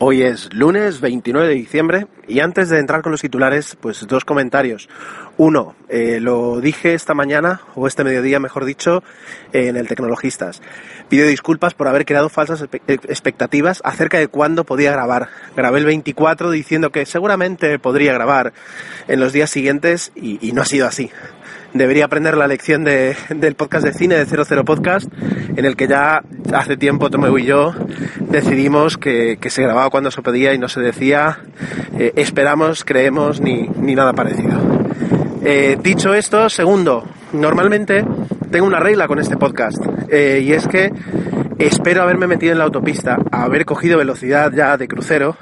Hoy 0.00 0.22
es 0.22 0.54
lunes 0.54 1.00
29 1.00 1.48
de 1.48 1.54
diciembre 1.54 2.06
y 2.28 2.38
antes 2.38 2.68
de 2.68 2.78
entrar 2.78 3.02
con 3.02 3.10
los 3.10 3.20
titulares, 3.20 3.76
pues 3.80 4.06
dos 4.06 4.24
comentarios. 4.24 4.88
Uno, 5.36 5.74
eh, 5.88 6.20
lo 6.20 6.60
dije 6.60 6.94
esta 6.94 7.14
mañana, 7.14 7.62
o 7.74 7.88
este 7.88 8.04
mediodía 8.04 8.38
mejor 8.38 8.64
dicho, 8.64 9.02
en 9.52 9.76
el 9.76 9.88
Tecnologistas. 9.88 10.62
Pido 11.08 11.26
disculpas 11.26 11.74
por 11.74 11.88
haber 11.88 12.04
creado 12.04 12.28
falsas 12.28 12.64
expectativas 12.86 13.82
acerca 13.84 14.20
de 14.20 14.28
cuándo 14.28 14.62
podía 14.62 14.92
grabar. 14.92 15.30
Grabé 15.56 15.80
el 15.80 15.86
24 15.86 16.52
diciendo 16.52 16.90
que 16.90 17.04
seguramente 17.04 17.80
podría 17.80 18.12
grabar 18.12 18.52
en 19.08 19.18
los 19.18 19.32
días 19.32 19.50
siguientes 19.50 20.12
y 20.14 20.52
no 20.52 20.62
ha 20.62 20.66
sido 20.66 20.86
así 20.86 21.10
debería 21.74 22.06
aprender 22.06 22.36
la 22.36 22.46
lección 22.46 22.84
de, 22.84 23.16
del 23.30 23.54
podcast 23.54 23.84
de 23.84 23.92
cine, 23.92 24.16
de 24.16 24.26
00 24.26 24.64
Podcast, 24.64 25.08
en 25.56 25.64
el 25.64 25.76
que 25.76 25.88
ya 25.88 26.22
hace 26.52 26.76
tiempo 26.76 27.10
Tomeu 27.10 27.38
y 27.38 27.44
yo 27.44 27.74
decidimos 28.20 28.96
que, 28.96 29.38
que, 29.40 29.50
se 29.50 29.62
grababa 29.62 29.90
cuando 29.90 30.10
se 30.10 30.22
pedía 30.22 30.54
y 30.54 30.58
no 30.58 30.68
se 30.68 30.80
decía 30.80 31.38
eh, 31.98 32.12
esperamos, 32.16 32.84
creemos 32.84 33.40
ni, 33.40 33.68
ni 33.80 33.94
nada 33.94 34.12
parecido. 34.12 34.58
Eh, 35.44 35.78
dicho 35.82 36.14
esto, 36.14 36.48
segundo, 36.48 37.04
normalmente 37.32 38.04
tengo 38.50 38.66
una 38.66 38.80
regla 38.80 39.08
con 39.08 39.18
este 39.18 39.36
podcast 39.36 39.78
eh, 40.08 40.40
y 40.44 40.52
es 40.52 40.68
que 40.68 40.92
espero 41.58 42.02
haberme 42.02 42.26
metido 42.26 42.52
en 42.52 42.58
la 42.58 42.64
autopista, 42.64 43.18
haber 43.30 43.64
cogido 43.64 43.98
velocidad 43.98 44.52
ya 44.52 44.76
de 44.76 44.88
crucero, 44.88 45.36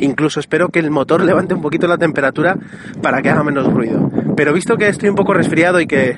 incluso 0.00 0.40
espero 0.40 0.68
que 0.68 0.80
el 0.80 0.90
motor 0.90 1.22
levante 1.22 1.54
un 1.54 1.62
poquito 1.62 1.86
la 1.86 1.98
temperatura 1.98 2.56
para 3.00 3.22
que 3.22 3.30
haga 3.30 3.44
menos 3.44 3.72
ruido. 3.72 4.10
Pero 4.36 4.52
visto 4.52 4.76
que 4.76 4.88
estoy 4.88 5.08
un 5.08 5.14
poco 5.14 5.34
resfriado 5.34 5.80
y 5.80 5.86
que 5.86 6.16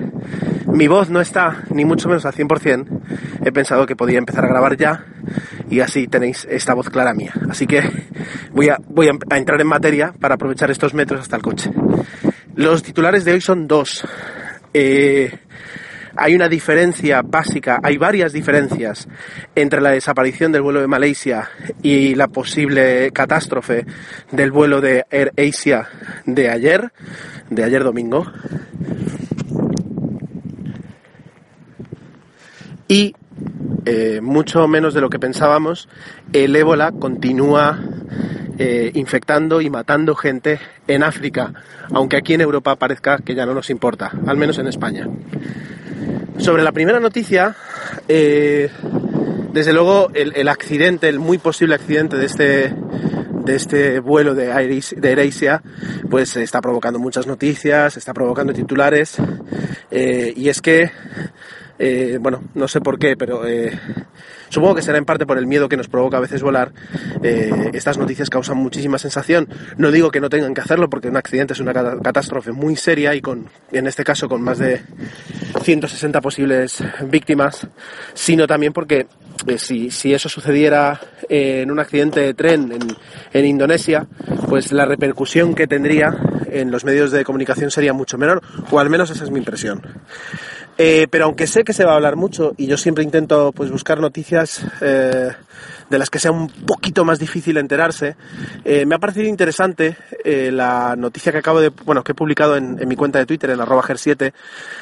mi 0.67 0.89
voz 0.89 1.11
no 1.11 1.20
está 1.20 1.64
ni 1.70 1.84
mucho 1.84 2.09
menos 2.09 2.25
al 2.25 2.33
100%, 2.33 2.86
he 3.45 3.53
pensado 3.53 3.86
que 3.86 3.97
podía 3.97 4.19
empezar 4.19 4.45
a 4.45 4.48
grabar 4.48 4.77
ya 4.77 5.05
y 5.70 5.81
así 5.81 6.06
tenéis 6.06 6.47
esta 6.50 6.75
voz 6.75 6.91
clara 6.91 7.14
mía. 7.14 7.33
Así 7.48 7.67
que 7.67 7.83
voy 8.53 8.69
a, 8.69 8.77
voy 8.89 9.08
a 9.08 9.36
entrar 9.36 9.61
en 9.61 9.67
materia 9.67 10.12
para 10.20 10.34
aprovechar 10.34 10.70
estos 10.70 10.95
metros 10.95 11.20
hasta 11.20 11.36
el 11.36 11.42
coche. 11.42 11.70
Los 12.55 12.83
titulares 12.83 13.25
de 13.25 13.33
hoy 13.33 13.41
son 13.41 13.67
dos. 13.67 14.05
Eh, 14.73 15.39
hay 16.17 16.34
una 16.34 16.48
diferencia 16.48 17.22
básica, 17.22 17.81
hay 17.83 17.97
varias 17.97 18.33
diferencias 18.33 19.09
entre 19.55 19.81
la 19.81 19.91
desaparición 19.91 20.53
del 20.53 20.62
vuelo 20.62 20.81
de 20.81 20.86
Malaysia 20.86 21.48
y 21.83 22.14
la 22.14 22.28
posible 22.28 23.11
catástrofe 23.12 23.86
del 24.33 24.50
vuelo 24.50 24.81
de 24.81 25.05
Air 25.11 25.33
Asia 25.36 25.89
de 26.25 26.50
ayer, 26.50 26.92
de 27.50 27.64
ayer 27.64 27.84
domingo. 27.84 28.27
Y 32.89 33.14
eh, 33.84 34.20
mucho 34.23 34.67
menos 34.69 34.95
de 34.95 35.01
lo 35.01 35.11
que 35.11 35.19
pensábamos, 35.19 35.89
el 36.33 36.55
ébola 36.56 36.92
continúa 36.92 37.80
eh, 38.58 38.91
infectando 38.95 39.61
y 39.61 39.69
matando 39.69 40.14
gente 40.14 40.58
en 40.89 41.03
África, 41.03 41.53
aunque 41.92 42.17
aquí 42.17 42.34
en 42.34 42.41
Europa 42.41 42.77
parezca 42.77 43.19
que 43.19 43.34
ya 43.34 43.45
no 43.45 43.55
nos 43.55 43.70
importa, 43.70 44.12
al 44.27 44.36
menos 44.36 44.58
en 44.58 44.67
España. 44.69 45.07
Sobre 46.39 46.63
la 46.63 46.73
primera 46.73 47.01
noticia, 47.01 47.57
eh, 48.08 48.70
desde 49.52 49.73
luego 49.73 50.11
el, 50.14 50.48
accidente, 50.48 51.08
el 51.08 51.19
muy 51.19 51.39
posible 51.39 51.74
accidente 51.74 52.17
de 52.17 52.27
este 52.27 52.74
de 53.47 53.55
este 53.55 54.01
vuelo 54.01 54.35
de 54.35 54.52
AirAsia, 54.52 55.63
pues 56.11 56.36
está 56.36 56.61
provocando 56.61 56.98
muchas 56.98 57.27
noticias, 57.27 57.96
está 57.96 58.13
provocando 58.13 58.52
titulares, 58.52 59.17
eh, 59.91 60.35
y 60.36 60.48
es 60.48 60.61
que, 60.61 60.91
eh, 61.79 62.19
bueno, 62.20 62.42
no 62.55 62.69
sé 62.69 62.81
por 62.81 62.98
qué, 62.98 63.17
pero 63.17 63.42
Supongo 64.48 64.77
que 64.77 64.83
será 64.83 64.98
en 64.98 65.05
parte 65.05 65.27
por 65.27 65.39
el 65.39 65.47
miedo 65.47 65.69
que 65.69 65.77
nos 65.77 65.89
provoca 65.89 66.19
a 66.19 66.20
veces 66.20 66.42
volar. 66.42 66.73
Eh, 67.23 67.70
estas 67.73 67.98
noticias 67.98 68.31
causan 68.31 68.57
muchísima 68.57 68.98
sensación. 68.98 69.48
No 69.77 69.91
digo 69.91 70.11
que 70.11 70.20
no 70.20 70.29
tengan 70.29 70.55
que 70.55 70.61
hacerlo 70.61 70.89
porque 70.89 71.09
un 71.09 71.17
accidente 71.17 71.53
es 71.53 71.61
una 71.61 71.73
catástrofe 71.73 72.53
muy 72.53 72.77
seria 72.77 73.14
y 73.14 73.20
con, 73.20 73.48
en 73.73 73.87
este 73.87 74.05
caso 74.05 74.29
con 74.29 74.42
más 74.42 74.59
de 74.59 74.83
160 75.63 76.20
posibles 76.20 76.83
víctimas, 77.05 77.67
sino 78.14 78.47
también 78.47 78.73
porque 78.73 79.07
eh, 79.47 79.58
si, 79.58 79.91
si, 79.91 80.14
eso 80.14 80.29
sucediera 80.29 81.01
en 81.29 81.70
un 81.70 81.79
accidente 81.79 82.20
de 82.20 82.35
tren 82.35 82.73
en, 82.73 82.97
en, 83.33 83.45
Indonesia, 83.45 84.07
pues 84.48 84.73
la 84.73 84.87
repercusión 84.87 85.55
que 85.55 85.67
tendría 85.67 86.17
en 86.51 86.70
los 86.70 86.85
medios 86.85 87.11
de 87.11 87.25
comunicación 87.25 87.70
sería 87.70 87.93
mucho 87.93 88.17
menor, 88.17 88.43
o 88.70 88.79
al 88.79 88.89
menos 88.89 89.11
esa 89.11 89.25
es 89.25 89.31
mi 89.31 89.39
impresión. 89.39 89.83
Eh, 90.79 91.07
pero 91.11 91.25
aunque 91.25 91.47
sé 91.47 91.64
que 91.64 91.73
se 91.73 91.85
va 91.85 91.92
a 91.92 91.97
hablar 91.97 92.17
mucho 92.17 92.53
y 92.59 92.67
yo 92.67 92.77
siempre 92.77 93.03
intento 93.03 93.53
pues 93.53 93.70
buscar 93.70 93.98
noticias 93.98 94.63
eh, 94.83 95.31
de 95.91 95.98
las 95.98 96.11
que 96.11 96.19
sea 96.19 96.30
un 96.30 96.48
poquito 96.48 97.05
más 97.05 97.19
difícil 97.19 97.57
enterarse, 97.57 98.17
eh, 98.64 98.85
me 98.86 98.95
ha 98.95 98.98
parecido 98.98 99.29
interesante 99.29 99.97
eh, 100.24 100.51
la 100.52 100.97
noticia 100.97 101.33
que 101.33 101.39
acabo 101.39 101.61
de, 101.61 101.69
bueno, 101.69 102.02
que 102.02 102.13
he 102.13 102.14
publicado 102.14 102.57
en, 102.57 102.77
mi 102.86 102.97
cuenta 102.97 103.19
de 103.19 103.27
Twitter, 103.27 103.51
en 103.51 103.61
arroba 103.61 103.83
ger7, 103.83 104.33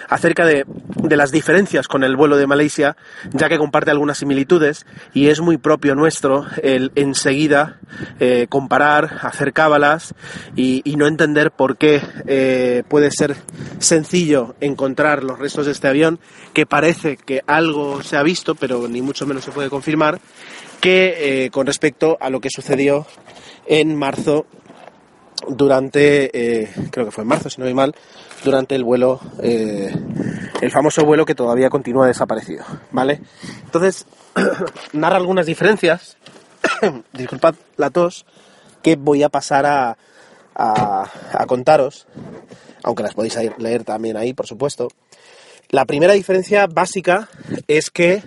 acerca 0.08 0.44
de, 0.44 0.64
de, 0.66 1.16
las 1.16 1.30
diferencias 1.30 1.88
con 1.88 2.04
el 2.04 2.16
vuelo 2.16 2.36
de 2.36 2.46
Malaysia, 2.46 2.96
ya 3.32 3.48
que 3.48 3.58
comparte 3.58 3.90
algunas 3.90 4.18
similitudes 4.18 4.86
y 5.12 5.28
es 5.28 5.40
muy 5.40 5.58
propio 5.58 5.94
nuestro 5.94 6.46
el 6.62 6.92
enseguida 6.94 7.78
eh, 8.20 8.46
comparar, 8.48 9.18
hacer 9.22 9.52
cábalas 9.52 10.14
y, 10.56 10.82
no 10.94 11.08
entender 11.08 11.50
por 11.50 11.76
qué 11.76 12.84
puede 12.88 13.10
ser 13.10 13.34
sencillo 13.80 14.54
encontrar 14.60 15.24
los 15.24 15.40
restos 15.40 15.66
de 15.66 15.72
este 15.72 15.88
avión, 15.88 16.20
que 16.52 16.66
parece 16.66 17.16
que 17.16 17.42
algo 17.48 18.00
se 18.02 18.16
ha 18.16 18.22
visto, 18.22 18.54
pero 18.54 18.86
ni 18.86 19.02
mucho 19.02 19.26
menos 19.26 19.42
se 19.42 19.50
puede 19.50 19.70
confirmar, 19.70 20.20
que 20.84 21.44
eh, 21.44 21.50
con 21.50 21.66
respecto 21.66 22.18
a 22.20 22.28
lo 22.28 22.42
que 22.42 22.50
sucedió 22.50 23.06
en 23.64 23.96
marzo 23.96 24.44
durante, 25.48 26.28
eh, 26.34 26.68
creo 26.90 27.06
que 27.06 27.10
fue 27.10 27.22
en 27.22 27.28
marzo, 27.28 27.48
si 27.48 27.58
no 27.58 27.64
voy 27.64 27.72
mal, 27.72 27.94
durante 28.44 28.74
el 28.74 28.84
vuelo, 28.84 29.18
eh, 29.42 29.90
el 30.60 30.70
famoso 30.70 31.02
vuelo 31.06 31.24
que 31.24 31.34
todavía 31.34 31.70
continúa 31.70 32.06
desaparecido, 32.06 32.66
¿vale? 32.90 33.22
Entonces, 33.64 34.04
narra 34.92 35.16
algunas 35.16 35.46
diferencias, 35.46 36.18
disculpad 37.14 37.54
la 37.78 37.88
tos, 37.88 38.26
que 38.82 38.96
voy 38.96 39.22
a 39.22 39.30
pasar 39.30 39.64
a, 39.64 39.96
a, 40.54 41.10
a 41.32 41.46
contaros, 41.46 42.06
aunque 42.82 43.04
las 43.04 43.14
podéis 43.14 43.38
leer 43.56 43.84
también 43.84 44.18
ahí, 44.18 44.34
por 44.34 44.46
supuesto. 44.46 44.88
La 45.70 45.86
primera 45.86 46.12
diferencia 46.12 46.66
básica 46.66 47.30
es 47.68 47.90
que 47.90 48.22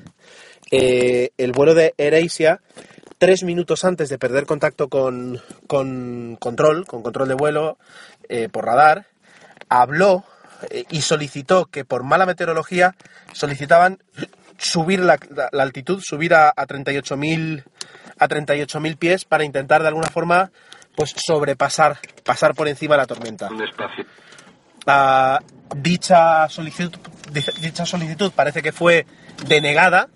eh, 0.71 1.31
el 1.37 1.51
vuelo 1.51 1.73
de 1.73 1.93
AirAsia, 1.97 2.61
tres 3.17 3.43
minutos 3.43 3.85
antes 3.85 4.09
de 4.09 4.17
perder 4.17 4.45
contacto 4.45 4.89
con, 4.89 5.41
control, 5.67 6.85
con 6.85 7.01
control 7.01 7.27
de 7.27 7.33
vuelo 7.33 7.77
eh, 8.29 8.49
por 8.49 8.65
radar, 8.65 9.07
habló 9.69 10.23
eh, 10.69 10.85
y 10.89 11.01
solicitó 11.01 11.65
que 11.65 11.85
por 11.85 12.03
mala 12.03 12.25
meteorología 12.25 12.95
solicitaban 13.33 13.99
subir 14.57 14.99
la, 14.99 15.19
altitud, 15.53 16.01
subir 16.01 16.33
a, 16.33 16.49
a 16.49 16.67
38.000 16.67 17.63
a 18.19 18.27
38.000 18.27 18.97
pies 18.97 19.25
para 19.25 19.43
intentar 19.43 19.81
de 19.81 19.89
alguna 19.89 20.07
forma 20.07 20.51
pues 20.95 21.13
sobrepasar, 21.15 21.99
pasar 22.23 22.55
por 22.55 22.67
encima 22.67 22.95
de 22.95 22.97
la 22.97 23.05
tormenta. 23.05 23.49
Ah, 24.87 25.39
dicha, 25.75 26.49
solicitud, 26.49 26.97
dicha 27.61 27.85
solicitud 27.85 28.31
parece 28.35 28.63
que 28.63 28.71
fue 28.71 29.05
denegada 29.47 30.09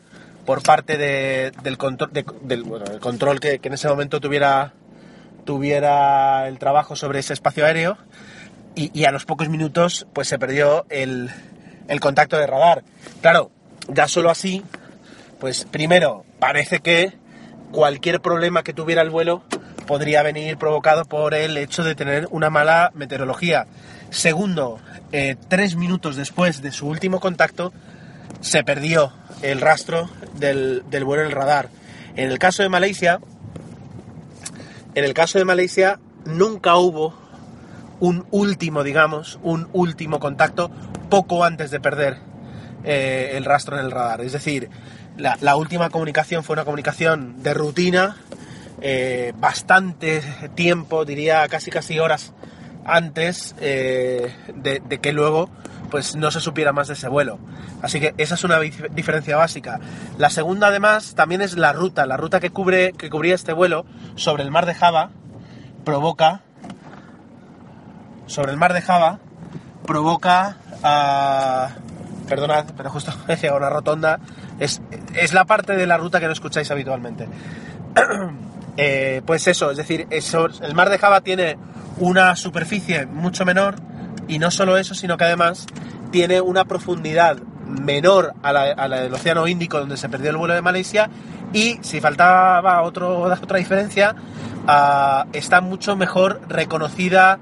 por 0.46 0.64
parte 0.64 0.98
del, 0.98 1.78
control, 1.78 2.12
del 2.14 2.64
control 3.00 3.40
que, 3.40 3.60
en 3.62 3.74
ese 3.74 3.88
momento 3.88 4.20
tuviera, 4.20 4.74
tuviera 5.46 6.48
el 6.48 6.58
trabajo 6.60 6.96
sobre 6.96 7.20
ese 7.20 7.34
espacio 7.34 7.66
aéreo 7.66 7.98
y, 8.76 9.06
a 9.06 9.12
los 9.12 9.26
pocos 9.26 9.50
minutos 9.50 10.08
pues 10.14 10.28
se 10.28 10.40
perdió 10.40 10.86
el, 10.90 11.30
el 11.88 12.00
contacto 12.00 12.38
de 12.38 12.48
radar. 12.48 12.84
Claro, 13.22 13.52
ya 13.88 14.08
solo 14.08 14.30
así, 14.30 14.64
pues 15.40 15.66
primero 15.66 16.26
parece 16.40 16.80
que 16.80 17.14
cualquier 17.72 18.22
problema 18.22 18.64
que 18.64 18.74
tuviera 18.74 19.02
el 19.02 19.10
vuelo 19.10 19.44
podría 19.88 20.24
venir 20.24 20.58
provocado 20.58 21.06
por 21.06 21.34
el 21.34 21.58
hecho 21.58 21.84
de 21.84 21.96
tener 21.96 22.28
una 22.32 22.50
mala 22.50 22.92
meteorología. 22.94 23.68
Segundo, 24.10 24.80
eh, 25.12 25.36
tres 25.48 25.76
minutos 25.76 26.16
después 26.16 26.62
de 26.62 26.72
su 26.72 26.88
último 26.88 27.20
contacto, 27.20 27.74
se 28.42 28.64
perdió 28.64 29.14
el 29.42 29.62
rastro 29.62 30.10
del, 30.36 30.84
vuelo 31.06 31.24
en 31.24 31.30
el 31.30 31.34
radar. 31.34 31.70
En 32.16 32.30
el 32.30 32.40
caso 32.40 32.64
de 32.64 32.70
Malaysia, 32.70 33.20
En 34.94 35.06
el 35.06 35.14
caso 35.14 35.40
de 35.40 35.46
Malasia 35.46 36.00
nunca 36.26 36.76
hubo 36.76 37.14
un 38.02 38.26
último, 38.32 38.84
digamos, 38.84 39.40
un 39.42 39.70
último 39.72 40.20
contacto 40.20 40.70
poco 41.10 41.46
antes 41.46 41.72
de 41.72 41.80
perder 41.80 42.18
eh, 42.84 43.32
el 43.36 43.46
rastro 43.46 43.80
en 43.80 43.86
el 43.86 43.92
radar. 43.92 44.20
Es 44.22 44.34
decir, 44.34 44.70
la, 45.18 45.56
última 45.56 45.90
comunicación 45.90 46.44
fue 46.44 46.56
una 46.56 46.66
comunicación 46.66 47.42
de 47.42 47.54
rutina, 47.54 48.18
eh, 48.82 49.34
bastante 49.38 50.22
tiempo, 50.56 51.06
diría 51.06 51.48
casi 51.48 51.72
casi 51.72 52.00
horas 52.00 52.34
antes 52.86 53.56
eh, 53.60 54.34
de, 54.56 54.82
que 55.00 55.14
luego 55.14 55.50
pues 55.90 56.16
no 56.16 56.32
se 56.32 56.40
supiera 56.40 56.72
más 56.72 56.88
de 56.88 56.94
ese 56.94 57.10
vuelo. 57.10 57.38
Así 57.82 58.00
que 58.00 58.14
esa 58.18 58.36
es 58.36 58.44
una 58.44 58.60
diferencia 58.60 59.36
básica. 59.36 59.80
La 60.18 60.30
segunda 60.30 60.68
además 60.68 61.16
también 61.16 61.42
es 61.42 61.58
la 61.58 61.74
ruta, 61.74 62.06
la 62.06 62.18
ruta 62.18 62.40
que 62.40 62.50
cubre 62.50 62.94
que 62.94 63.10
cubría 63.10 63.36
este 63.36 63.54
vuelo 63.54 63.86
sobre 64.16 64.44
el 64.44 64.52
mar 64.52 64.66
de 64.66 64.74
Java 64.74 65.12
provoca 65.84 66.42
sobre 68.28 68.52
el 68.52 68.58
mar 68.58 68.74
de 68.74 68.82
Java 68.82 69.20
provoca 69.86 70.58
perdonad, 72.28 72.68
pero 72.78 72.90
justo 72.90 73.12
he 73.28 73.36
llegado 73.36 73.56
a 73.56 73.60
una 73.60 73.70
rotonda 73.70 74.20
es, 74.60 74.82
es 75.16 75.34
la 75.34 75.46
parte 75.46 75.76
de 75.76 75.88
la 75.88 75.98
ruta 75.98 76.20
que 76.20 76.28
no 76.28 76.34
escucháis 76.34 76.72
habitualmente. 76.72 77.28
Eh, 78.78 79.22
pues 79.26 79.46
eso, 79.50 79.70
es 79.70 79.76
decir, 79.78 80.08
el 80.10 80.76
mar 80.76 80.90
de 80.90 80.98
Java 80.98 81.20
tiene 81.20 81.58
una 82.02 82.36
superficie 82.36 83.06
mucho 83.06 83.46
menor 83.46 83.76
y 84.28 84.40
no 84.40 84.50
solo 84.50 84.78
eso, 84.78 84.96
sino 84.96 85.18
que 85.18 85.26
además 85.26 85.68
tiene 86.12 86.42
una 86.42 86.66
profundidad 86.66 87.38
menor 87.68 88.34
a 88.42 88.52
la, 88.52 89.00
del 89.00 89.14
Océano 89.14 89.48
Índico 89.48 89.80
donde 89.80 89.98
se 89.98 90.10
perdió 90.10 90.32
el 90.32 90.38
vuelo 90.38 90.56
de 90.56 90.64
Malasia 90.64 91.10
y 91.54 91.78
si 91.82 92.02
faltaba 92.02 92.82
otro, 92.82 93.22
otra 93.42 93.60
diferencia, 93.60 94.16
ah, 94.68 95.28
está 95.32 95.62
mucho 95.62 95.96
mejor 95.96 96.42
reconocida 96.50 97.40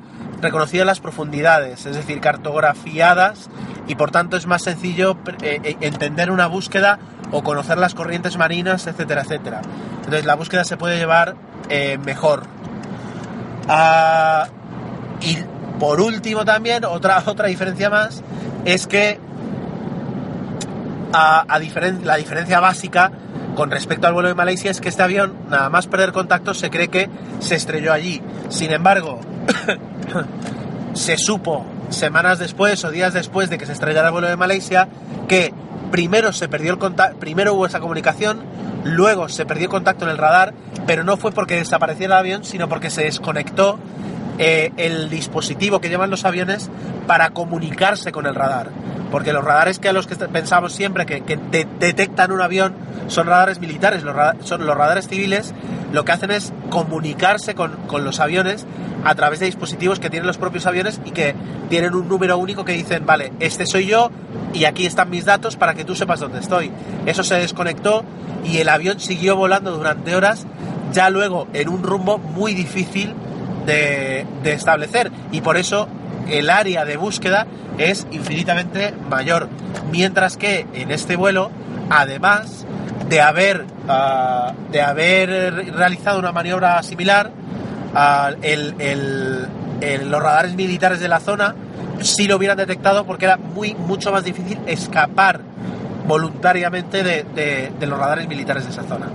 las 0.85 0.99
profundidades, 0.99 1.85
es 1.85 1.95
decir, 1.95 2.19
cartografiadas 2.19 3.49
y 3.87 3.95
por 3.95 4.11
tanto 4.11 4.35
es 4.35 4.45
más 4.45 4.61
sencillo 4.63 5.17
eh, 5.41 5.61
eh, 5.63 5.77
entender 5.81 6.31
una 6.31 6.47
búsqueda 6.47 6.99
o 7.31 7.43
conocer 7.43 7.77
las 7.77 7.95
corrientes 7.95 8.37
marinas, 8.37 8.87
etcétera, 8.87 9.21
etcétera. 9.21 9.61
Entonces 9.97 10.25
la 10.25 10.35
búsqueda 10.35 10.65
se 10.65 10.75
puede 10.75 10.97
llevar 10.97 11.35
eh, 11.69 11.97
mejor. 12.03 12.43
Ah, 13.69 14.47
y 15.21 15.37
por 15.79 16.01
último 16.01 16.43
también, 16.43 16.83
otra, 16.85 17.23
otra 17.25 17.47
diferencia 17.47 17.89
más, 17.89 18.23
es 18.65 18.87
que 18.87 19.19
a, 21.13 21.45
la 22.03 22.15
diferencia 22.17 22.59
básica 22.59 23.11
con 23.55 23.71
respecto 23.71 24.07
al 24.07 24.13
vuelo 24.13 24.29
de 24.29 24.35
Malasia 24.35 24.71
es 24.71 24.79
que 24.79 24.89
este 24.89 25.03
avión, 25.03 25.33
nada 25.49 25.69
más 25.69 25.87
perder 25.87 26.11
contacto, 26.11 26.53
se 26.53 26.69
cree 26.69 26.87
que 26.87 27.09
se 27.39 27.55
estrelló 27.55 27.91
allí. 27.91 28.21
Sin 28.49 28.71
embargo, 28.71 29.19
se 30.93 31.17
supo 31.17 31.65
semanas 31.89 32.39
después 32.39 32.83
o 32.85 32.91
días 32.91 33.13
después 33.13 33.49
de 33.49 33.57
que 33.57 33.65
se 33.65 33.73
estrellara 33.73 34.07
el 34.07 34.13
vuelo 34.13 34.29
de 34.29 34.37
Malasia 34.37 34.87
que 35.27 35.53
primero 35.91 36.31
se 36.31 36.47
perdió 36.47 36.71
el 36.71 36.77
contacto, 36.77 37.19
primero 37.19 37.53
hubo 37.53 37.65
esa 37.65 37.79
comunicación, 37.79 38.39
luego 38.83 39.29
se 39.29 39.45
perdió 39.45 39.69
contacto 39.69 40.05
en 40.05 40.11
el 40.11 40.17
radar, 40.17 40.53
pero 40.85 41.03
no 41.03 41.17
fue 41.17 41.31
porque 41.31 41.55
desapareciera 41.55 42.15
el 42.15 42.19
avión, 42.19 42.43
sino 42.43 42.69
porque 42.69 42.89
se 42.89 43.03
desconectó 43.03 43.79
eh, 44.37 44.71
el 44.77 45.09
dispositivo 45.09 45.81
que 45.81 45.89
llevan 45.89 46.09
los 46.09 46.25
aviones 46.25 46.69
para 47.07 47.31
comunicarse 47.31 48.11
con 48.11 48.25
el 48.25 48.35
radar. 48.35 48.69
Porque 49.11 49.33
los 49.33 49.43
radares 49.43 49.79
que 49.79 49.89
a 49.89 49.93
los 49.93 50.07
que 50.07 50.15
pensamos 50.15 50.73
siempre 50.73 51.05
que, 51.05 51.21
detectan 51.79 52.31
un 52.31 52.41
avión 52.41 52.75
son 53.07 53.27
radares 53.27 53.59
militares, 53.59 54.03
los, 54.03 54.15
son 54.43 54.65
los 54.65 54.77
radares 54.77 55.07
civiles, 55.07 55.53
lo 55.91 56.05
que 56.05 56.11
hacen 56.11 56.31
es 56.31 56.53
comunicarse 56.69 57.55
con, 57.55 57.71
con 57.87 58.03
los 58.03 58.19
aviones 58.19 58.65
a 59.03 59.15
través 59.15 59.39
de 59.39 59.45
dispositivos 59.45 59.99
que 59.99 60.09
tienen 60.09 60.27
los 60.27 60.37
propios 60.37 60.65
aviones 60.65 60.99
y 61.05 61.11
que 61.11 61.33
tienen 61.69 61.95
un 61.95 62.07
número 62.07 62.37
único 62.37 62.65
que 62.65 62.73
dicen, 62.73 63.05
vale, 63.05 63.31
este 63.39 63.65
soy 63.65 63.87
yo 63.87 64.11
y 64.53 64.65
aquí 64.65 64.85
están 64.85 65.09
mis 65.09 65.25
datos 65.25 65.55
para 65.55 65.73
que 65.73 65.85
tú 65.85 65.95
sepas 65.95 66.19
dónde 66.19 66.39
estoy. 66.39 66.71
Eso 67.05 67.23
se 67.23 67.35
desconectó 67.35 68.03
y 68.45 68.57
el 68.57 68.69
avión 68.69 68.99
siguió 68.99 69.35
volando 69.35 69.71
durante 69.71 70.15
horas, 70.15 70.45
ya 70.91 71.09
luego 71.09 71.47
en 71.53 71.69
un 71.69 71.83
rumbo 71.83 72.17
muy 72.17 72.53
difícil 72.53 73.13
de, 73.65 74.25
establecer 74.43 75.11
y 75.31 75.41
por 75.41 75.57
eso 75.57 75.87
el 76.27 76.49
área 76.49 76.85
de 76.85 76.97
búsqueda 76.97 77.47
es 77.77 78.07
infinitamente 78.11 78.93
mayor. 79.09 79.49
Mientras 79.91 80.37
que 80.37 80.65
en 80.73 80.91
este 80.91 81.15
vuelo, 81.15 81.51
además 81.89 82.65
de 83.07 83.21
haber, 83.21 83.65
ah, 83.87 84.53
de 84.71 84.81
haber 84.81 85.73
realizado 85.73 86.19
una 86.19 86.31
maniobra 86.31 86.81
similar, 86.83 87.31
el, 88.41 89.47
los 90.09 90.21
radares 90.21 90.55
militares 90.55 90.99
de 90.99 91.07
la 91.07 91.19
zona 91.19 91.55
sí 92.01 92.27
lo 92.27 92.37
hubieran 92.37 92.57
detectado 92.57 93.05
porque 93.05 93.25
era 93.25 93.37
muy 93.37 93.73
mucho 93.73 94.11
más 94.11 94.23
difícil 94.23 94.59
escapar 94.67 95.41
voluntariamente 96.07 97.03
de, 97.03 97.71
los 97.87 97.99
radares 97.99 98.27
militares 98.27 98.65
de 98.65 98.71
esa 98.71 98.83
zona. 98.83 99.07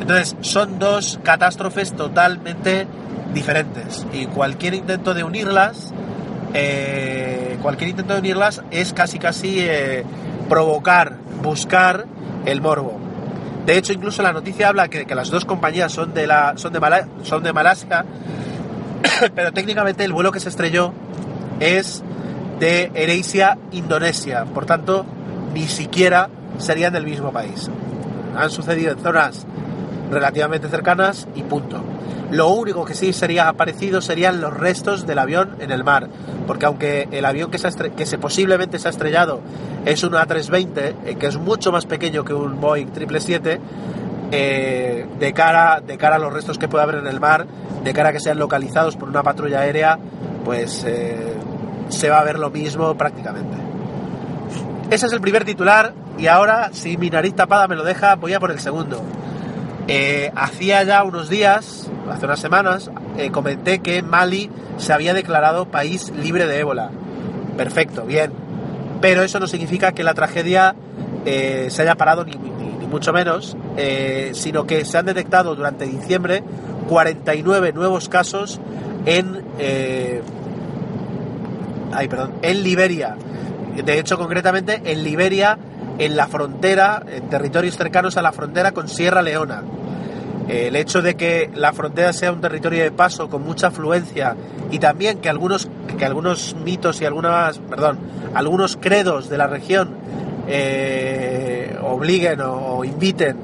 Entonces 0.00 0.36
son 0.40 0.78
dos 0.78 1.18
catástrofes 1.22 1.92
totalmente 1.92 2.86
diferentes 3.34 4.06
y 4.12 4.26
cualquier 4.26 4.74
intento 4.74 5.12
de 5.14 5.24
unirlas, 5.24 5.92
eh, 6.54 7.58
cualquier 7.62 7.90
intento 7.90 8.14
de 8.14 8.20
unirlas 8.20 8.62
es 8.70 8.92
casi 8.92 9.18
casi 9.18 9.58
eh, 9.60 10.04
provocar, 10.48 11.16
buscar 11.42 12.06
el 12.44 12.60
morbo. 12.60 12.98
De 13.66 13.76
hecho, 13.76 13.92
incluso 13.92 14.22
la 14.22 14.32
noticia 14.32 14.68
habla 14.68 14.88
que, 14.88 15.06
que 15.06 15.14
las 15.14 15.30
dos 15.30 15.44
compañías 15.44 15.92
son 15.92 16.14
de, 16.14 16.26
la, 16.26 16.54
son 16.56 16.72
de, 16.72 16.80
son 17.24 17.42
de 17.42 17.52
Malasia, 17.52 18.04
pero 19.34 19.52
técnicamente 19.52 20.04
el 20.04 20.12
vuelo 20.12 20.30
que 20.30 20.40
se 20.40 20.48
estrelló 20.48 20.92
es 21.58 22.04
de 22.60 22.90
Eresia, 22.94 23.58
Indonesia. 23.72 24.44
Por 24.44 24.66
tanto, 24.66 25.04
ni 25.52 25.66
siquiera 25.66 26.28
serían 26.58 26.92
del 26.92 27.04
mismo 27.04 27.32
país. 27.32 27.68
Han 28.36 28.50
sucedido 28.50 28.92
en 28.92 28.98
zonas 29.00 29.46
relativamente 30.10 30.68
cercanas 30.68 31.26
y 31.34 31.42
punto. 31.42 31.82
Lo 32.30 32.48
único 32.48 32.84
que 32.84 32.94
sí 32.94 33.12
sería 33.12 33.48
aparecido 33.48 34.00
serían 34.00 34.40
los 34.40 34.52
restos 34.52 35.06
del 35.06 35.18
avión 35.18 35.56
en 35.60 35.70
el 35.70 35.84
mar, 35.84 36.08
porque 36.46 36.66
aunque 36.66 37.08
el 37.12 37.24
avión 37.24 37.50
que 37.50 37.58
se, 37.58 37.70
que 37.92 38.04
se 38.04 38.18
posiblemente 38.18 38.78
se 38.78 38.88
ha 38.88 38.90
estrellado 38.90 39.40
es 39.84 40.02
un 40.02 40.12
A320, 40.14 40.94
eh, 41.04 41.16
que 41.16 41.26
es 41.26 41.36
mucho 41.36 41.70
más 41.70 41.86
pequeño 41.86 42.24
que 42.24 42.34
un 42.34 42.60
Boeing 42.60 42.88
777, 42.88 43.60
eh, 44.32 45.06
de, 45.20 45.32
cara, 45.32 45.80
de 45.80 45.96
cara 45.96 46.16
a 46.16 46.18
los 46.18 46.32
restos 46.32 46.58
que 46.58 46.66
puede 46.66 46.82
haber 46.82 46.96
en 46.96 47.06
el 47.06 47.20
mar, 47.20 47.46
de 47.84 47.92
cara 47.92 48.08
a 48.08 48.12
que 48.12 48.18
sean 48.18 48.38
localizados 48.38 48.96
por 48.96 49.08
una 49.08 49.22
patrulla 49.22 49.60
aérea, 49.60 49.96
pues 50.44 50.82
eh, 50.84 51.32
se 51.90 52.10
va 52.10 52.18
a 52.18 52.24
ver 52.24 52.40
lo 52.40 52.50
mismo 52.50 52.96
prácticamente. 52.96 53.56
Ese 54.90 55.06
es 55.06 55.12
el 55.12 55.20
primer 55.20 55.44
titular 55.44 55.94
y 56.18 56.26
ahora, 56.26 56.70
si 56.72 56.96
mi 56.96 57.08
nariz 57.08 57.36
tapada 57.36 57.68
me 57.68 57.76
lo 57.76 57.84
deja, 57.84 58.16
voy 58.16 58.32
a 58.32 58.40
por 58.40 58.50
el 58.50 58.58
segundo. 58.58 59.00
hacía 60.34 60.82
ya 60.82 61.04
unos 61.04 61.28
días, 61.28 61.88
hace 62.10 62.26
unas 62.26 62.40
semanas, 62.40 62.90
comenté 63.32 63.80
que 63.80 64.02
Mali 64.02 64.50
se 64.78 64.92
había 64.92 65.14
declarado 65.14 65.66
país 65.66 66.10
libre 66.10 66.46
de 66.46 66.60
ébola. 66.60 66.90
Perfecto, 67.56 68.04
bien. 68.04 68.32
Pero 69.00 69.22
eso 69.22 69.40
no 69.40 69.46
significa 69.46 69.92
que 69.92 70.04
la 70.04 70.14
tragedia 70.14 70.74
eh, 71.24 71.66
se 71.70 71.82
haya 71.82 71.96
parado 71.96 72.24
ni, 72.24 72.36
mucho 72.86 73.12
menos, 73.12 73.56
eh, 73.76 74.30
sino 74.34 74.64
que 74.64 74.84
se 74.84 74.96
han 74.96 75.06
detectado 75.06 75.56
durante 75.56 75.86
diciembre 75.86 76.44
49 76.88 77.72
nuevos 77.72 78.08
casos 78.08 78.60
en, 79.06 79.42
eh, 79.58 80.22
ay, 81.92 82.08
perdón, 82.08 82.34
en 82.42 82.62
Liberia. 82.62 83.16
De 83.84 83.98
hecho, 83.98 84.16
concretamente 84.16 84.80
en 84.84 85.02
Liberia, 85.02 85.58
en 85.98 86.16
la 86.16 86.28
frontera, 86.28 87.02
en 87.10 87.28
territorios 87.28 87.76
cercanos 87.76 88.16
a 88.16 88.22
la 88.22 88.32
frontera 88.32 88.72
con 88.72 88.88
Sierra 88.88 89.20
Leona. 89.20 89.62
El 90.48 90.76
hecho 90.76 91.02
de 91.02 91.16
que 91.16 91.50
la 91.54 91.72
frontera 91.72 92.12
sea 92.12 92.30
un 92.30 92.40
territorio 92.40 92.84
de 92.84 92.92
paso 92.92 93.28
con 93.28 93.42
mucha 93.42 93.68
afluencia 93.68 94.36
y 94.70 94.78
también 94.78 95.18
que 95.18 95.28
algunos, 95.28 95.68
que 95.98 96.04
algunos 96.04 96.54
mitos 96.64 97.00
y 97.00 97.04
algunas, 97.04 97.58
perdón, 97.58 97.98
algunos 98.34 98.76
credos 98.76 99.28
de 99.28 99.38
la 99.38 99.48
región 99.48 99.96
eh, 100.46 101.76
obliguen 101.82 102.40
o, 102.42 102.84
inviten 102.84 103.36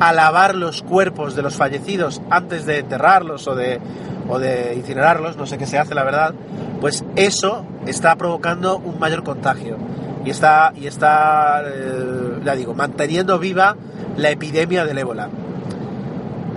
a 0.00 0.12
lavar 0.12 0.54
los 0.54 0.82
cuerpos 0.82 1.36
de 1.36 1.42
los 1.42 1.56
fallecidos 1.56 2.22
antes 2.30 2.64
de 2.64 2.78
enterrarlos 2.78 3.46
o 3.48 3.54
de, 3.54 3.80
o 4.28 4.38
de 4.38 4.74
incinerarlos, 4.74 5.36
no 5.36 5.46
sé 5.46 5.58
qué 5.58 5.66
se 5.66 5.78
hace 5.78 5.94
la 5.94 6.04
verdad, 6.04 6.34
pues 6.80 7.04
eso 7.16 7.64
está 7.86 8.16
provocando 8.16 8.78
un 8.78 8.98
mayor 8.98 9.24
contagio 9.24 9.76
y 10.24 10.30
está, 10.30 10.72
y 10.74 10.86
está 10.86 11.62
eh, 11.66 12.40
ya 12.44 12.56
digo, 12.56 12.74
manteniendo 12.74 13.38
viva 13.38 13.76
la 14.16 14.30
epidemia 14.30 14.84
del 14.84 14.98
ébola. 14.98 15.28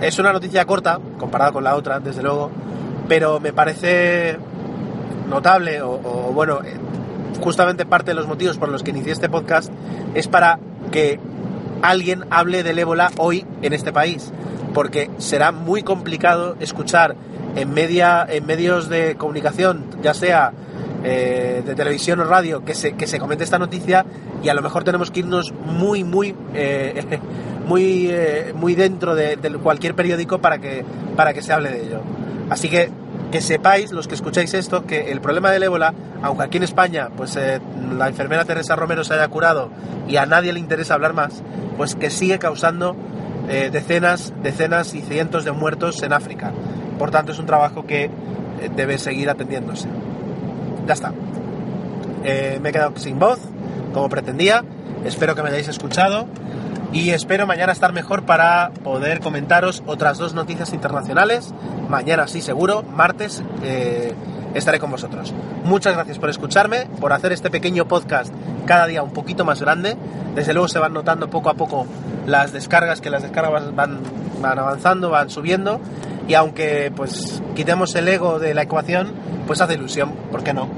Es 0.00 0.18
una 0.18 0.32
noticia 0.32 0.64
corta, 0.64 0.98
comparada 1.18 1.52
con 1.52 1.62
la 1.62 1.76
otra, 1.76 2.00
desde 2.00 2.22
luego, 2.22 2.50
pero 3.06 3.38
me 3.38 3.52
parece 3.52 4.38
notable, 5.28 5.82
o, 5.82 5.98
bueno, 6.32 6.60
eh, 6.64 6.74
justamente 7.40 7.84
parte 7.84 8.12
de 8.12 8.14
los 8.14 8.26
motivos 8.26 8.56
por 8.56 8.70
los 8.70 8.82
que 8.82 8.92
inicié 8.92 9.12
este 9.12 9.28
podcast 9.28 9.70
es 10.14 10.26
para 10.26 10.58
que 10.90 11.20
alguien 11.82 12.24
hable 12.30 12.62
del 12.62 12.78
ébola 12.78 13.10
hoy 13.18 13.46
en 13.62 13.72
este 13.72 13.92
país. 13.92 14.32
porque 14.72 15.10
será 15.18 15.50
muy 15.50 15.82
complicado 15.82 16.54
escuchar 16.60 17.16
en, 17.56 17.74
media, 17.74 18.24
en 18.28 18.46
medios 18.46 18.88
de 18.88 19.16
comunicación, 19.16 19.84
ya 20.00 20.14
sea 20.14 20.52
eh, 21.04 21.62
de 21.64 21.74
televisión 21.74 22.20
o 22.20 22.24
radio, 22.24 22.64
que 22.64 22.74
se, 22.74 22.92
que 22.92 23.06
se 23.06 23.18
comente 23.18 23.44
esta 23.44 23.58
noticia 23.58 24.04
y 24.42 24.48
a 24.48 24.54
lo 24.54 24.62
mejor 24.62 24.84
tenemos 24.84 25.10
que 25.10 25.20
irnos 25.20 25.52
muy, 25.52 26.04
muy, 26.04 26.34
eh, 26.54 27.20
muy, 27.66 28.08
eh, 28.10 28.52
muy 28.54 28.74
dentro 28.74 29.14
de, 29.14 29.36
de, 29.36 29.52
cualquier 29.54 29.94
periódico 29.94 30.40
para 30.40 30.58
que, 30.58 30.84
para 31.16 31.32
que 31.32 31.42
se 31.42 31.52
hable 31.52 31.70
de 31.70 31.86
ello. 31.86 32.00
Así 32.48 32.68
que 32.68 32.90
que 33.30 33.40
sepáis, 33.40 33.92
los 33.92 34.08
que 34.08 34.16
escucháis 34.16 34.54
esto, 34.54 34.86
que 34.86 35.12
el 35.12 35.20
problema 35.20 35.52
del 35.52 35.62
ébola, 35.62 35.94
aunque 36.20 36.42
aquí 36.42 36.56
en 36.56 36.64
España 36.64 37.10
pues 37.16 37.38
la 37.96 38.08
enfermera 38.08 38.44
Teresa 38.44 38.74
Romero 38.74 39.04
se 39.04 39.14
haya 39.14 39.28
curado 39.28 39.70
y 40.08 40.16
a 40.16 40.26
nadie 40.26 40.52
le 40.52 40.58
interesa 40.58 40.94
hablar 40.94 41.12
más, 41.14 41.40
pues 41.76 41.94
que 41.94 42.10
sigue 42.10 42.40
causando 42.40 42.96
eh, 43.50 43.68
decenas, 43.72 44.32
decenas 44.44 44.94
y 44.94 45.00
cientos 45.00 45.44
de 45.44 45.50
muertos 45.50 46.02
en 46.04 46.12
África. 46.12 46.52
Por 47.00 47.10
tanto, 47.10 47.32
es 47.32 47.38
un 47.40 47.46
trabajo 47.46 47.84
que 47.84 48.04
eh, 48.04 48.10
debe 48.76 48.96
seguir 48.96 49.28
atendiéndose. 49.28 49.88
Ya 50.86 50.94
está. 50.94 51.12
Eh, 52.24 52.58
me 52.62 52.70
he 52.70 52.72
quedado 52.72 52.92
sin 52.96 53.18
voz, 53.18 53.38
como 53.92 54.08
pretendía. 54.08 54.64
Espero 55.04 55.34
que 55.34 55.42
me 55.42 55.48
hayáis 55.48 55.68
escuchado 55.68 56.26
y 56.92 57.10
espero 57.10 57.46
mañana 57.46 57.72
estar 57.72 57.92
mejor 57.92 58.24
para 58.24 58.72
poder 58.82 59.20
comentaros 59.20 59.82
otras 59.86 60.18
dos 60.18 60.34
noticias 60.34 60.72
internacionales. 60.72 61.54
Mañana 61.88 62.26
sí, 62.26 62.40
seguro. 62.40 62.82
Martes 62.82 63.42
eh, 63.62 64.12
estaré 64.54 64.80
con 64.80 64.90
vosotros. 64.90 65.32
Muchas 65.64 65.94
gracias 65.94 66.18
por 66.18 66.30
escucharme, 66.30 66.86
por 67.00 67.12
hacer 67.12 67.32
este 67.32 67.50
pequeño 67.50 67.86
podcast 67.86 68.34
cada 68.66 68.86
día 68.86 69.02
un 69.02 69.12
poquito 69.12 69.44
más 69.44 69.60
grande. 69.60 69.96
Desde 70.34 70.52
luego 70.52 70.68
se 70.68 70.78
van 70.78 70.92
notando 70.92 71.30
poco 71.30 71.50
a 71.50 71.54
poco 71.54 71.86
las 72.26 72.52
descargas, 72.52 73.00
que 73.00 73.10
las 73.10 73.22
descargas 73.22 73.74
van, 73.74 74.00
van 74.40 74.58
avanzando, 74.58 75.10
van 75.10 75.30
subiendo. 75.30 75.80
Y 76.26 76.34
aunque 76.34 76.92
pues 76.94 77.40
quitemos 77.54 77.94
el 77.94 78.08
ego 78.08 78.38
de 78.38 78.54
la 78.54 78.62
ecuación, 78.62 79.12
pues 79.46 79.60
hace 79.60 79.74
ilusión, 79.74 80.12
¿por 80.30 80.42
qué 80.42 80.52
no? 80.52 80.68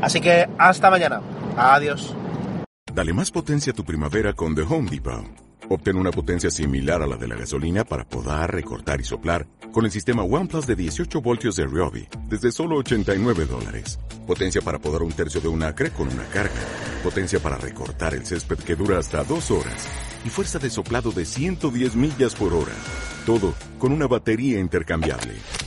Así 0.00 0.20
que 0.20 0.48
hasta 0.58 0.90
mañana. 0.90 1.20
Adiós. 1.56 2.14
Dale 2.92 3.12
más 3.12 3.30
potencia 3.30 3.72
a 3.72 3.74
tu 3.74 3.84
primavera 3.84 4.32
con 4.32 4.54
The 4.54 4.62
Home 4.62 4.90
Depot. 4.90 5.24
Obtén 5.68 5.96
una 5.96 6.10
potencia 6.10 6.50
similar 6.50 7.00
a 7.02 7.06
la 7.06 7.16
de 7.16 7.26
la 7.28 7.36
gasolina 7.36 7.84
para 7.84 8.04
podar, 8.04 8.52
recortar 8.52 9.00
y 9.00 9.04
soplar 9.04 9.46
con 9.72 9.86
el 9.86 9.90
sistema 9.90 10.22
OnePlus 10.22 10.66
de 10.66 10.76
18 10.76 11.22
voltios 11.22 11.56
de 11.56 11.64
Ryobi 11.64 12.06
desde 12.28 12.52
solo 12.52 12.76
89 12.76 13.46
dólares. 13.46 13.98
Potencia 14.26 14.60
para 14.60 14.78
podar 14.78 15.02
un 15.02 15.12
tercio 15.12 15.40
de 15.40 15.48
un 15.48 15.62
acre 15.62 15.90
con 15.90 16.08
una 16.08 16.24
carga. 16.24 16.60
Potencia 17.02 17.40
para 17.40 17.56
recortar 17.56 18.12
el 18.12 18.26
césped 18.26 18.58
que 18.58 18.76
dura 18.76 18.98
hasta 18.98 19.24
dos 19.24 19.50
horas. 19.50 19.88
Y 20.24 20.28
fuerza 20.28 20.58
de 20.58 20.68
soplado 20.68 21.10
de 21.10 21.24
110 21.24 21.96
millas 21.96 22.34
por 22.34 22.52
hora. 22.52 22.74
Todo 23.24 23.54
con 23.78 23.92
una 23.92 24.06
batería 24.06 24.60
intercambiable. 24.60 25.34